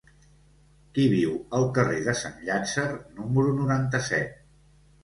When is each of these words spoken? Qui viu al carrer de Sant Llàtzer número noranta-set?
Qui 0.95 1.05
viu 1.11 1.35
al 1.59 1.67
carrer 1.77 2.01
de 2.09 2.17
Sant 2.23 2.43
Llàtzer 2.49 2.89
número 3.21 3.57
noranta-set? 3.61 4.35